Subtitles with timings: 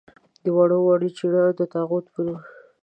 [0.55, 2.41] وړو وړو چڼیانو دې د طاغوت په نوم.